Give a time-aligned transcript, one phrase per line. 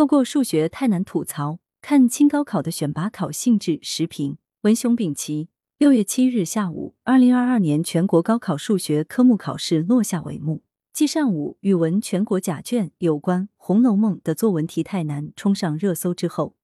[0.00, 4.38] 透过数学太难吐槽，看清高考的选拔考性质时评。
[4.62, 10.62] 文雄丙奇，六月七日下午，二零二二年全国高考数学科目考试落下帷幕。
[10.94, 16.54] 继上午语文全国甲卷有关《红楼梦》的作文题太难冲上热搜之后，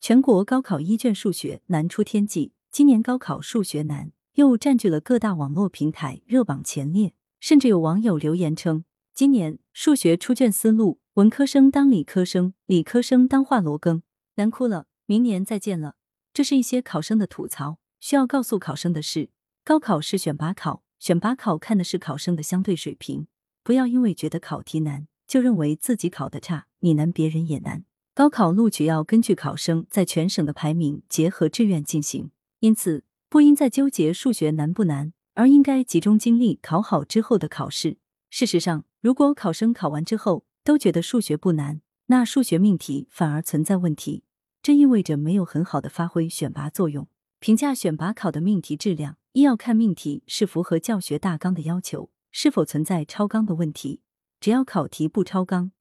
[0.00, 2.50] 全国高考一卷数学难出天际。
[2.72, 10.98] 今年高考数学难又占据了各大网络平台热榜前列，甚至有网友留言称，今年数学出卷思路。
[11.14, 14.00] 文科生当理科生，理科生当华罗庚，
[14.36, 14.86] 难哭了。
[15.04, 15.96] 明年再见了。
[16.32, 17.78] 这是一些考生的吐槽。
[18.00, 19.28] 需要告诉考生的是，
[19.62, 23.26] 高考是选拔考，选拔考看的是考生的相对水平。
[23.62, 27.84] 不要因为觉得考题难，就认为自己考的差，你难别人也难。
[28.14, 37.98] 高考录取要根据考生在全省的排名结合志愿进行，因此不应再纠结数学难不难，而应该集中精力考好之后的考试。
[38.30, 44.22] 事实上，如果考生考完之后，都觉得数学不难，那数学命题反而存在问题，
[44.62, 47.08] 这意味着没有很好的发挥选拔作用。
[47.40, 54.00] 评价选拔考的命题质量，一要看命题是符合教学大纲的要求，是否存在超纲的问题。
[54.38, 55.72] 只要考题不超纲，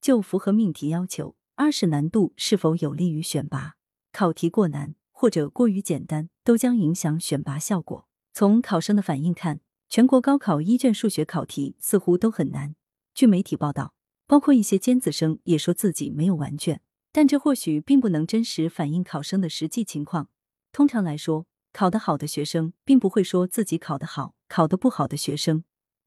[0.00, 1.36] 就符合命题要求。
[1.56, 3.74] 二是难度是否有利于选拔，
[4.10, 8.08] 考题过难或者过于简单，都将影响选拔效果。
[8.32, 12.74] 从考生的反应看，全国高考一卷数学考题似乎都很难。
[13.12, 13.92] 据媒体报道。
[14.30, 20.28] 包括一些尖子生也说自己没有完卷，但这或许并不能真实反映考生的实际情况。
[20.70, 25.64] 通常来说，考得好的学生并不会说自己考得好，考得不好的学生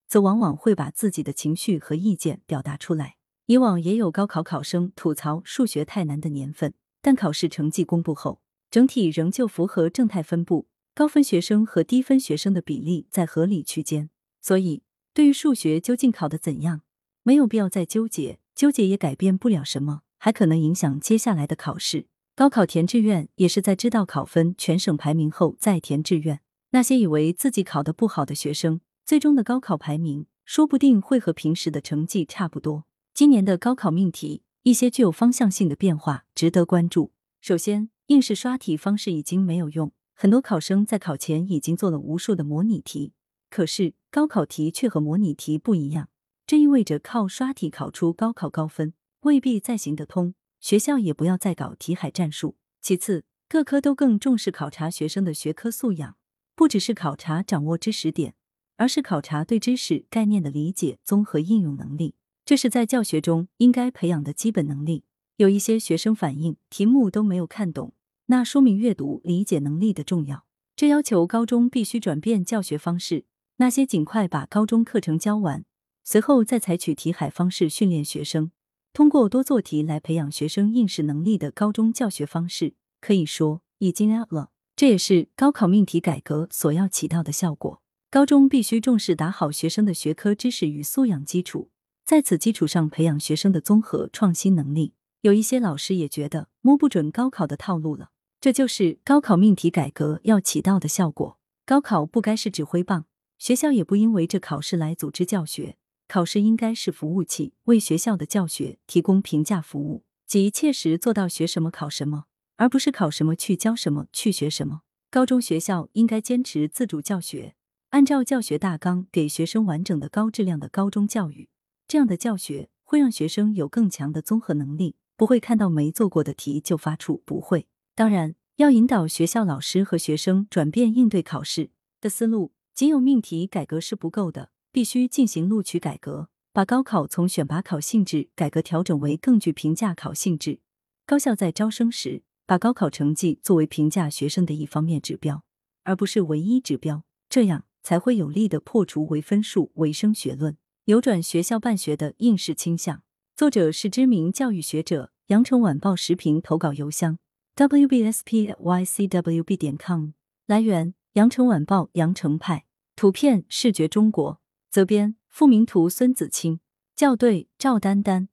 [0.08, 3.18] 则往往会把自己的情绪和意见表达出来。
[3.48, 8.40] 以往也有高考考生吐槽数学太难的年份，但考试成绩公布后，
[8.72, 14.10] 整体仍旧符合正态分布，高分学生和低分学生的比例在合理区间。
[14.40, 14.82] 所以，
[15.14, 16.84] 对于数学究竟考得怎样？
[17.24, 22.08] 没有必要再纠结，纠结也改变不了什么，还可能影响接下来的考试。
[22.36, 26.42] 高考填志愿也是在知道考分、全省排名后再填志愿。
[26.72, 32.86] 那些以为自己考得不好的学生，最终的高考排名说不定会和平时的成绩差不多。
[33.14, 37.12] 今年的高考命题一些具有方向性的变化值得关注。
[37.40, 43.14] 首先，应试刷题方式已经没有用，很多考生在考前已经做了无数的模拟题，
[43.50, 46.10] 可是高考题却和模拟题不一样。
[46.54, 52.58] 这意味着靠刷题考出高考高分未必再行得通，学校也不要再搞题海战术。
[52.80, 56.16] 其次，各科都更重视考察学生的学科素养，
[56.56, 58.36] 不只是考察掌握知识点，
[58.78, 62.14] 而是考察对知识概念的理解、综合应用能力。
[62.46, 65.06] 这是在教学中应该培养的基本能力。
[65.38, 67.96] 有一些学生反映题目都没有看懂，
[68.28, 70.46] 那说明阅读理解能力的重要。
[70.76, 73.26] 这要求高中必须转变教学方式，
[73.56, 75.66] 那些尽快把高中课程教完。
[76.04, 78.52] 随后再采取题海方式训练学生，
[78.92, 84.52] 通过多做题来培养学生应试能力的高中教学方式，可以说已经 out 了。
[84.76, 87.82] 这也是高考命题改革所要起到的效果。
[88.10, 91.70] 高中必须重视打好学生的学科知识与素养基础，
[92.06, 94.94] 在此基础上培养学生的综合创新能力。
[95.22, 98.10] 有一些老师也觉得摸不准高考的套路了，
[98.42, 101.40] 这就是高考命题改革要起到的效果。
[101.66, 103.06] 高考不该是指挥棒，
[103.38, 105.78] 学校也不应为这考试来组织教学。
[106.14, 112.26] 考试应该是服务器，为学校的教学提供评价服务，即切实做到学什么考什么，
[112.58, 114.82] 而不是考什么去教什么去学什么。
[115.10, 117.56] 高中学校应该坚持自主教学，
[117.90, 121.50] 按照教学大纲给学生完整的高质量的高中教育。
[121.88, 127.66] 这样的教学会让学生有更强的综合能力，不会看到没做过的题就发出不会。
[127.96, 134.52] 当然，要引导学校老师和学生转变应对考试的思路，仅有命题改革是不够的。
[134.74, 140.62] 必须进行录取改革，把高考从选拔考性质改革调整为更具评价考性质。
[141.06, 145.44] 高校在招生时，把高考成绩作为评价学生的一方面指标，
[145.84, 153.04] 而不是唯一指标，这样才会有力的破除唯分数、唯升学论，扭转学校办学的应试倾向。
[153.36, 157.20] 作者是知名教育学者，羊城晚报时评投稿邮箱
[157.56, 160.14] ：wbspycwb 点 com。
[160.48, 162.66] 来源：羊城晚报羊城派。
[162.96, 164.40] 图片：视觉中国。
[164.74, 166.60] 责编：付明图，孙子清，
[166.96, 168.33] 校对：赵丹丹。